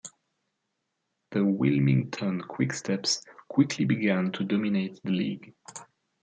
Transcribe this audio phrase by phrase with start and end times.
[1.29, 5.53] The Wilmington Quicksteps quickly began to dominate the league.